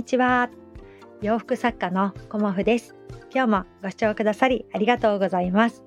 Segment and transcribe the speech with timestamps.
[0.00, 0.48] にちは。
[1.20, 2.94] 洋服作家のコモフです。
[3.30, 5.84] 今日もご視聴くださりありがとうございます。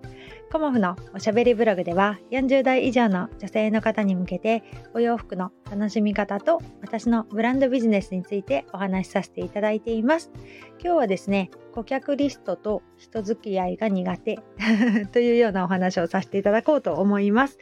[0.52, 4.64] コモフのおしゃべりブログでは40代以上の女性の方に向けて
[4.94, 10.32] お洋服の楽しみ方と私のブランドビジネスについてお話しさせていただいています。
[10.80, 14.40] 今日はですね顧客リストと人付き合いが苦手
[15.12, 17.58] というようなお話をさせていただこうと思います。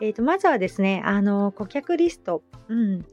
[0.00, 3.04] えーと、まずはですね、あの顧客リスト、うん、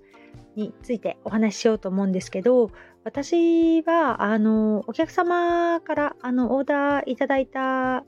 [0.58, 2.72] についてお話ししようと思うんですけど、
[3.04, 8.04] 私はあのお客様からあのオーダーいただいた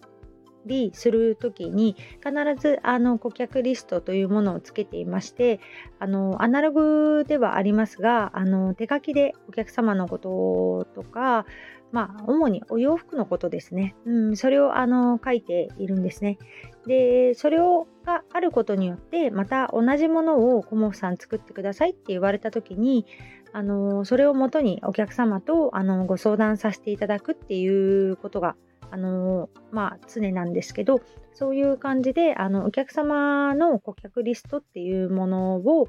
[0.65, 5.59] りする時に必ずあの顧客リストというものをつけていまして
[5.99, 11.45] あのアナログではありますがあの手書きでお客様のこととか
[11.91, 13.95] まあ、主にお洋服のことですね。
[14.05, 16.37] うん、それをあの書いているんですね。
[16.85, 23.05] で、それをがあることによって、また同じものをコモフさん作ってくださいって言われた時に、
[23.51, 28.55] あのそれをもとにお客様とあのご相談させていただくっていうことが
[28.91, 31.01] あのまあ、常なんですけど
[31.33, 35.87] そういう感じであのお客様の顧客リストっていうものを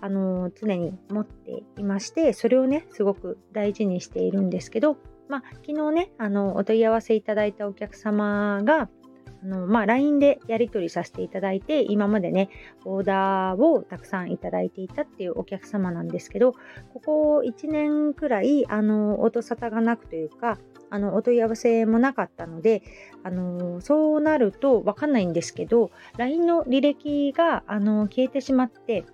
[0.00, 4.96] あの常に持っていましてそれをねすごく大事にしているんですけど、
[5.28, 8.88] まあ、昨日ねあのお問い合わせいただいたお客様が
[9.42, 12.48] あの、まあ、LINE でやり取りさせていただいて、今までね、
[12.84, 16.52] オーダーをたくさんいただいていたっていうお客様なんですけど、
[16.92, 20.58] ここ1年くらい、あの、音沙汰がなくというか、
[20.90, 22.82] あの、お問い合わせもなかったので、
[23.22, 29.04] あの、そうなるとわかんないんですけど、LINE の履歴が、あの、消えてしまって、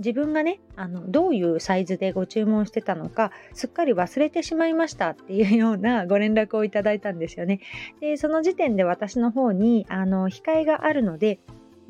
[0.00, 7.60] 自分がねあのどういうサイズでご注文してたのかすっかり忘れてしまいましたっていうような ご連絡をいただいたんですよね。
[8.00, 11.38] でその時点で私の方にあの控えがあるので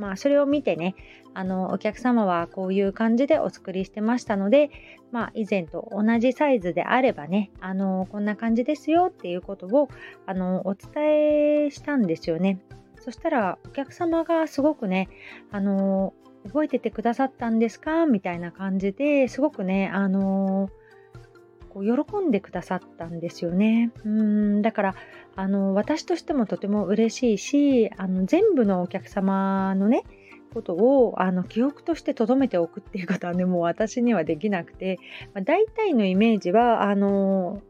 [0.00, 0.94] まあ、それを見てね
[1.34, 4.70] あのお客様はこういう感じでお作りしてましたので、
[5.12, 9.91] まあ、以前と同じサイズであればねあのこんな感じですよっていうことを
[10.25, 12.60] あのお伝えしたんですよね。
[12.98, 15.09] そしたらお客様がすごくね
[15.53, 16.15] あの
[16.47, 18.06] 覚えててくださったんですか？
[18.06, 20.71] みたいな感じですごくね、あの、
[21.71, 23.93] こう喜んでくださったんですよね。
[24.05, 24.95] うんだから
[25.37, 30.03] あの私としてもとても嬉しいしあの全部のお客様のね
[30.53, 34.99] ことをあの記憶として留めておくっていうことはねもう私にはできなくて、
[35.33, 37.62] まあ、大体のイメージはあの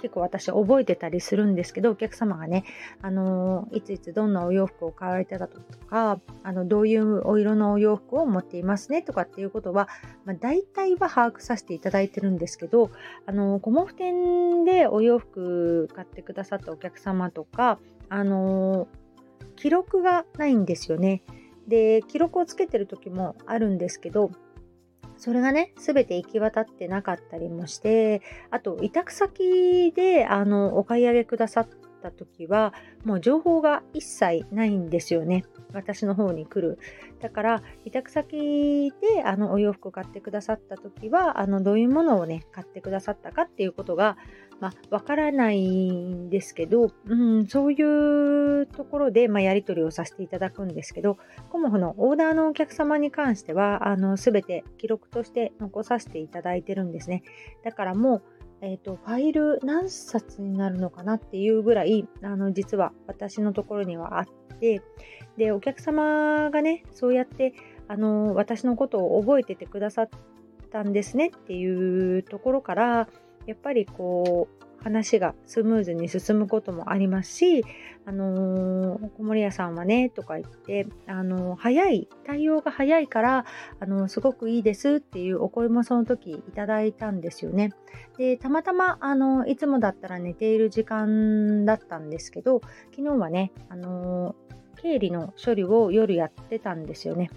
[0.00, 2.64] 結構私覚えてたりするんですけどお客様がね、
[3.02, 9.88] あのいついつどんなお洋服を買われてたとかあのどういうお色のお洋服を持っていますねとかっていうことは、
[10.24, 12.90] まあ、大体は把握させていただいてるんですけど
[13.26, 17.78] あのコモフ店でお洋服買ってくださったお客様とか
[18.08, 18.88] あの
[19.56, 21.22] 記録がないんですよね。
[21.68, 24.30] で記録をつけてる時もあるんですけど
[25.20, 31.66] それがね、すべて行き渡ってなかったりもして、あと、委託先で、あの、お買い上げくださ
[32.00, 32.72] った時は、
[33.04, 35.44] もう情報が一切ないんですよね。
[35.72, 36.78] 私の方に来る。
[37.20, 44.16] だから、委託先で、あの、お洋服を買ってくださった時は、あの、どういうものをね、買ってくださったかっていうことが、
[44.58, 51.16] まあ、わからないんですけど、うん、そういうところで、まあ、やり取りをさせていただくんですけど、
[51.50, 57.22] コモフのオーダーのお客様に関しては、あの、すべて記録として残させていただいてるんですね。
[57.64, 58.22] だからもう、
[58.62, 64.26] えっ、ー、と、ファイル何冊になるのかなっていうぐらい、あの、実は私のところにはあっ
[64.58, 64.82] て、
[65.36, 67.54] で、お客様がね、そうやって、
[67.88, 70.08] あの、私のことを覚えててくださっ
[70.70, 73.08] たんですねっていうところから、
[73.46, 77.64] やっぱりこう話がスムーズに進むこともありますし、
[78.06, 83.44] あのー、小森屋さんはねとか言って、あのー、早い対応が早いから、
[83.78, 87.72] あのー、すごくいいですっていうお声もその時いただいたんですよね。
[88.16, 92.60] でたまたま、あのいつもだったら寝ている時間だったんですけど
[92.90, 94.34] 昨日はね、あの
[94.82, 97.30] 経理の処理を夜やってたんですよね。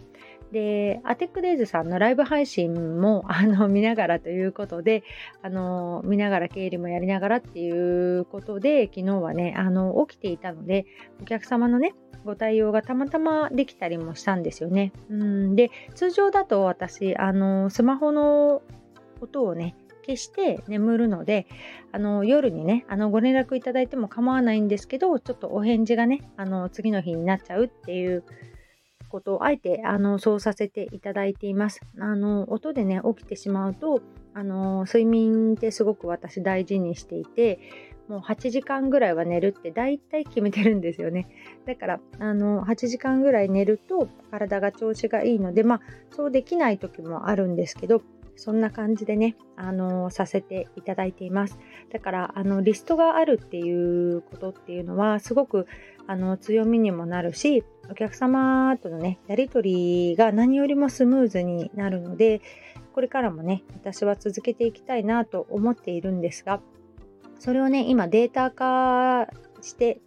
[0.53, 5.03] で、アテックデイズさんのライブ配信も あの見ながらということで、
[5.41, 10.85] あの見ながら経理もやりながらっていうことで、昨日はね、あの起きていたので、
[11.21, 14.93] お客様のね、ご対応がたまたまできたりもしたんですよね。
[15.09, 18.61] うんで、通常だと私、あのスマホの
[19.19, 21.47] 音をね、消して眠るので、
[21.91, 28.23] あの夜にね、あのご連絡いただいても構わないんですけど、ちょっとお返事がね、あの次の日になっちゃうっていう
[29.13, 31.81] ことをあえてあのそうさせていただいています。
[31.99, 34.01] あの音でね起きてしまうと
[34.33, 37.59] あの睡眠ってすごく私大事にしていて
[38.07, 41.27] もう8時間ぐらいは寝るって大体決めてるんですよね。
[41.67, 48.01] だからあの8時間ぐらい寝ると体が調子がいいのでまあそうできない時もあるんですけど
[48.35, 51.57] そんな感じでね、あのさせていただいています。
[51.91, 55.67] だから、あの、リストがあるっていうことっていうのは、すごく、
[56.07, 62.41] あの、強みにもなるし、お客様とのね、やり取りが何よりもスムーズになるので、
[62.93, 66.61] これからもね、私は続けていきたいなと思っているんですが、
[67.39, 69.27] それをね、今データ化
[69.61, 69.99] して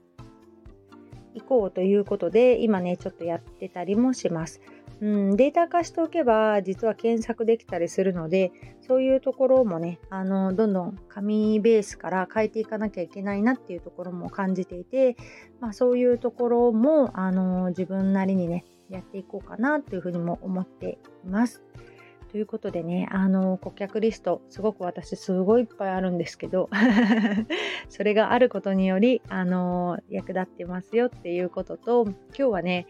[1.34, 4.61] いこうということで、今ね、ちょっとやってたりもします。
[5.01, 15.17] うん、データ化しておけば実は検索できたりするのでそういうところもねあのどんどん紙ベースから変えていかなきゃいけないなっていうところも感じていて、
[15.61, 21.63] まあ、そういうところもあの自分なりにねやっていこうかなというふうにも思っています。
[22.31, 26.69] ということでね、あの、顧客リスト、すごく私すごいいっぱいあるんですけど、
[27.89, 32.87] それがあることにより、あの、役立ってますよっていうことと、今日はね、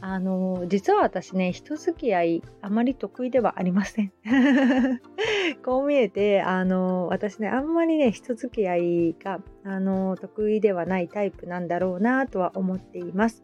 [0.00, 4.12] あの実は私ね人付き合いあまり得意ではありません。
[5.64, 13.42] こう見えてあの私ねあんまりね人付き合いがあの得意ではないタイプなんだろうなとは思っています。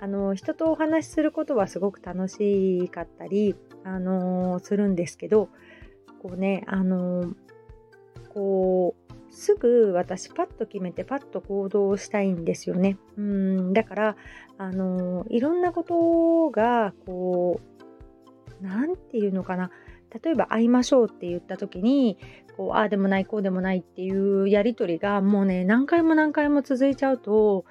[0.00, 3.54] あの人とお話しすることはすごく楽しかったり
[3.84, 5.48] あのするんですけど
[6.22, 7.34] こうねあの
[8.34, 9.01] こう
[9.32, 12.98] すぐ私パッと決めてパッと行動したいんですよね。
[13.16, 14.16] うんだから
[14.58, 17.58] あのいろんなことがこ
[18.60, 19.70] う何て言うのかな。
[20.22, 22.18] 例えば会いましょうって言った時に
[22.58, 27.64] こうああでもないこうでもないっていうやり取りがもうね何回も何回も続いちゃうと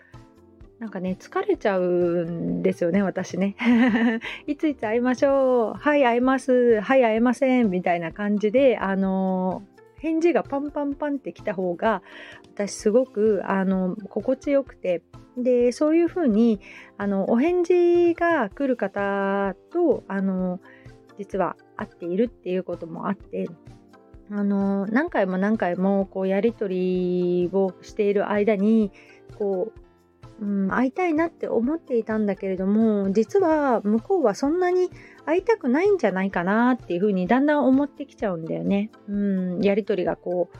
[0.79, 3.55] なんかね疲れちゃうんですよね私ね。
[4.47, 5.79] いついつ会いましょう。
[5.79, 6.81] はい会えます。
[6.81, 7.69] はい会えません。
[7.69, 9.61] みたいな感じであの
[10.01, 12.01] 返事がパンパンパンってきた方が
[12.53, 15.01] 私すごくあの心地よくて。
[15.37, 16.59] でそういうふうに
[16.97, 20.59] あのお返事が来る方とあの
[21.17, 23.47] 実は会っているっていうこともあって
[24.29, 28.91] あの何回も何回もこうやり取りをしている間に
[29.37, 29.79] こう
[30.41, 34.89] うん、会いたいなって思っていたんだけれども実は向こうはそんなに
[35.25, 38.89] 会いたくないんじゃないかなっていうふうにだんだん思ってきちゃうんだよね。
[39.07, 40.57] うん、やり取りがこう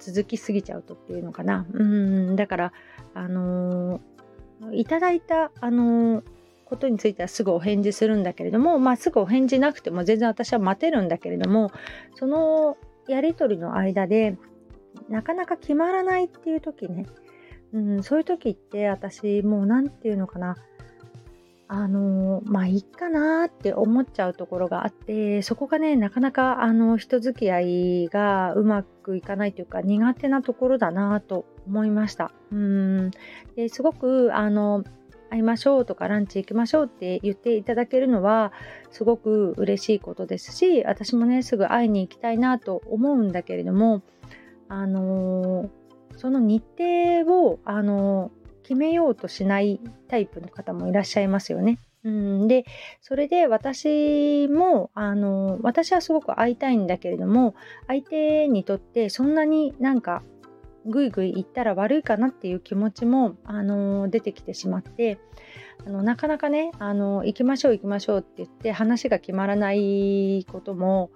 [0.00, 1.66] 続きすぎちゃうとっていうのかな。
[1.72, 2.72] うん、だから、
[3.14, 6.24] あのー、いただいた、あのー、
[6.64, 11.70] ことについてはすぐお返事するんだけれども、まあ、すぐお返事なくても全然私は待てるんだけれども、
[12.14, 12.76] その
[13.08, 14.36] やり取りの間で、
[15.08, 17.06] なかなか決まらないっていう時ね、
[17.72, 20.56] うん、そういう時って私もう何て言うのかな。
[21.68, 27.60] あのまあいいかなって思っちゃうところがあってそこがねなかなかあの人付き合
[28.04, 32.30] いがうまくいかないというか苦手なところだなと思いました。
[32.52, 33.10] うん。
[33.56, 34.84] ですごくあの
[35.28, 38.52] 会いましょうとかランチ行きましょうって言っていただけるのは
[38.92, 44.02] すごく嬉しいことですし私もねすぐ会いに行きたいなと思うんだけれども
[44.68, 45.85] あのー
[46.16, 48.30] その日程をあの
[48.62, 51.78] 決めようとしないタイプの方もいらっしゃいますよね。
[52.04, 52.64] うん、で
[53.00, 57.56] それで私もあの私はすごく会いたいんだけれども
[57.88, 60.22] 相手にとってそんなになんか
[60.84, 65.18] ぐいぐい言ったら悪いかなっていう気持ちもあの出てきてしまって
[65.84, 71.10] あのなかなかねあの行きましょう行きましょうって言って話が決まらないことも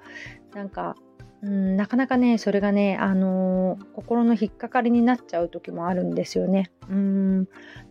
[0.55, 0.97] なんか
[1.43, 6.71] うん、なかなかねそれがね、あのー、心の引っかかりになっちゃう時もあるんですよね。
[6.89, 7.45] うん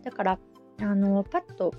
[0.04, 0.40] だから、
[0.82, 1.74] あのー、パッと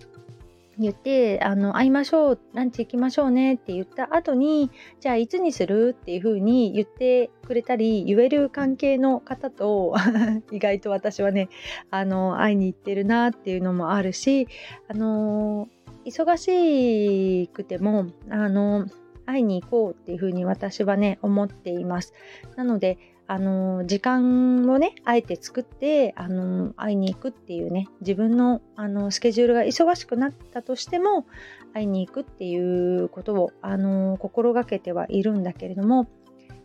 [0.80, 9.94] 言ってあの会いましょうランチ行きましょうねって言った後にじゃあいつにするっていう風に言ってくれたり言える関係の方と
[10.50, 11.50] 意外と私はね
[11.90, 14.48] あの会いに行ってるなっていうのもあるし
[14.88, 15.68] あの
[16.06, 18.86] 忙しくてもあの
[19.30, 22.12] 会いに行こうっていうふうに私はね思っています。
[22.56, 31.26] なのであの時間をねあえて作ってあの会いに行くっていうね自分のあのスケジュールが忙しくなったとしても
[31.72, 36.08] 会いに行くっていうことをあの心がけてはいるんだけれども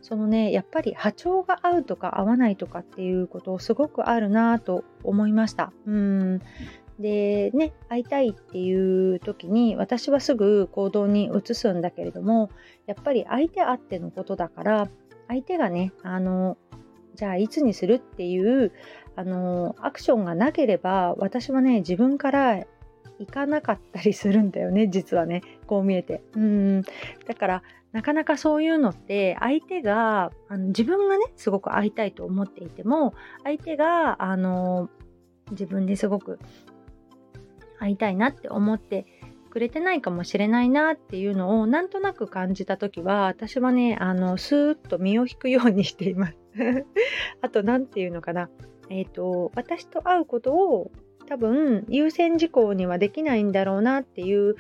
[0.01, 5.71] そのねやっぱり波長が合うとか合わないとかっていうことをすごくあるなと思いました。
[5.85, 6.41] うん。
[6.99, 12.49] でね会いたいっていう時に私はすぐ行動に移すんだけれども
[12.85, 14.89] やっぱり相手あってのことだから
[15.27, 16.57] 相手がねあの
[17.15, 18.71] じゃあいつにするっていう
[19.15, 22.63] あのアクションがなければ私はね自分から
[23.19, 26.21] 行かなかったりするんだよね実はねこう見えて。
[26.33, 26.81] うん。
[26.81, 33.13] だからなかなかそういうのって相手があの自分がねすごく会いたいと思っていても
[33.45, 34.89] 相手があの
[35.51, 36.39] 自分ですごく
[37.79, 39.05] 会いたいなって思って
[39.55, 46.35] くれてないかもしれないなっていうのをなんとなく感じた時は私はねあのスーッと身を引くようにしています。
[47.41, 48.49] あと何て言うのかな。
[48.89, 50.91] えっ、ー、と私と会うことを
[51.25, 54.55] 多分優先事項にはできないんだろうなっていう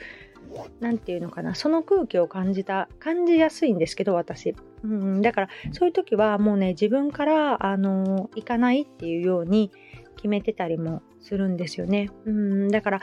[0.79, 1.55] 何て言うのかな。
[1.55, 9.71] その空気を感じた感じやすいんですけど私、うん、だからそういう時はもうね自分からあの行かないっていうように
[10.15, 12.99] 決めてたりもするんですよね、うん、だから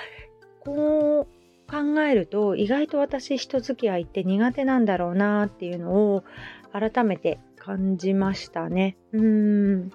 [0.60, 6.24] こう考えると意外と私人付き合いって苦手なんだろうなっていうのを
[6.72, 8.96] 改めて感じましたね。
[9.12, 9.90] うん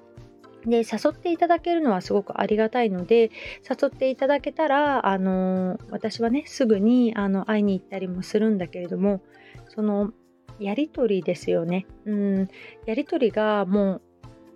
[0.66, 3.32] で、誘っていただけるのはすごくありがたいので、
[3.70, 9.22] 誘っていただけたら、あの、私はね、すぐに、あの、会いに行ったりもするんだけれども、
[9.70, 10.12] その、
[10.60, 11.86] やりとりですよね。
[12.06, 12.48] うん、
[12.86, 14.02] やりとりがもう、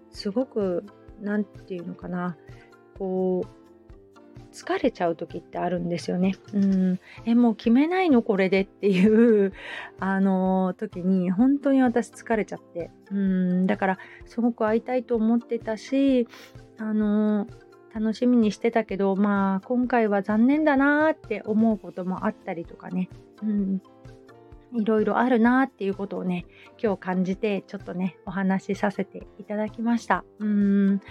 [0.09, 0.83] すごく、
[1.21, 2.35] なんていうのかな、
[2.97, 3.60] こう、
[4.51, 6.35] 疲れちゃう時ってあるんですよね。
[6.53, 9.53] うん、えもう決めないのこれでっていう
[9.99, 12.91] あの時に本当に私疲れちゃって。
[13.11, 13.67] うん。
[13.67, 16.27] だからすごく会いたいと思ってたし
[16.77, 17.47] あの
[17.93, 23.09] 楽しみにしてたけどまあ今回は残念だなって思うこともあったりとかね。
[23.41, 23.81] うん。
[24.73, 26.45] いろいろあるなっていうことをね
[26.81, 30.23] 今日感じてちょっとねお話しさせていただきました。
[30.39, 31.01] うん。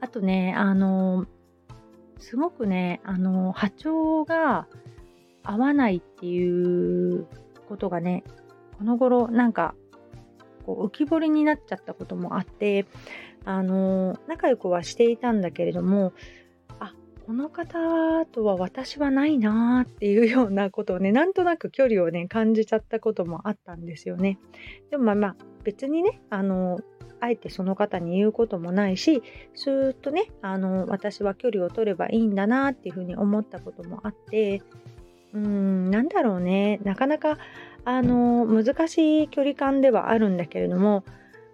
[0.00, 1.26] あとねあの
[2.18, 4.66] すごくねあの波長が
[5.42, 7.26] 合わないっていう
[7.68, 8.24] ことがね
[8.78, 9.74] この頃なんか
[10.66, 12.86] こう浮き彫りになっちゃったこともあって
[13.44, 16.12] あの仲良くはしていたんだけれども
[17.28, 24.38] この方とは私はないなーっていうようなことをねなんとなく距離をね感じちゃったこともあったんですよね。
[24.90, 26.78] でもまあまあ別にねあの
[27.20, 29.22] あえてその方に言うこともないし
[29.54, 34.62] スーッとねあの私は距離を取ればいいんだなっていうふうに思ったこともあって
[35.34, 37.36] うーんなんだろうねなかなか
[37.84, 41.04] あの難しい距離感ではあるんだけれども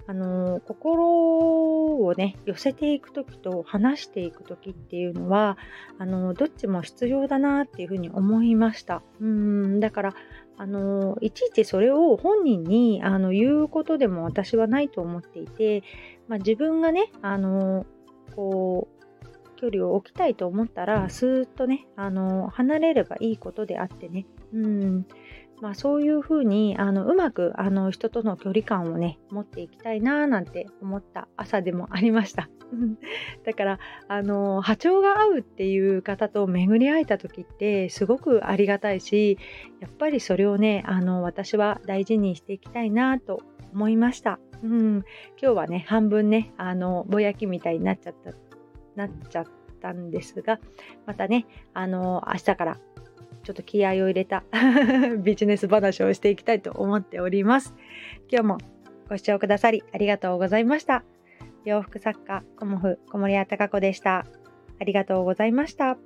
[0.06, 5.56] あの心をね寄せていく時と話していく時っていうのは
[5.99, 9.02] あのどっちも必要だなっていうふうに思いました。
[9.20, 10.14] うんだから
[10.56, 15.82] あのいちいちそれを本人にあの言うことでも私はないと思っていて、
[16.28, 17.87] まあ、自分がねあの
[18.37, 18.94] こう
[19.56, 24.26] 距離を置きたいと思ったらスーッとねあの離れればいいことであってね。
[24.52, 25.06] うん。
[25.64, 32.50] まあ、そういうふうにあのうまくあの人との距離感をね持っていきたいななんて思った朝でもありました。
[33.47, 39.38] だからあの波長が合うっていう方と巡り会えた時ってすごくありがたいし
[39.80, 43.40] やっぱりそれをねあの私は大事にしていきたいなと
[43.73, 44.38] 思いました。
[44.62, 44.97] うん、
[45.40, 48.33] 今日はね半分ねあのぼやきみたいになっちゃった
[48.97, 49.47] なっちゃっ
[49.80, 50.61] たんですが
[51.06, 52.76] またねあの明日から
[53.44, 54.42] ちょっと気合を入れた
[55.22, 57.74] ビジネス話をしていきたいと思っております。
[58.30, 58.58] 今日も
[59.08, 61.04] ご視聴くださりありがとうございました。
[61.64, 64.26] 洋服作家、コモフ、小森屋隆子でした。
[64.80, 65.96] ありがとうございました。